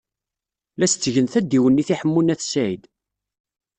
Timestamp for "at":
2.33-2.41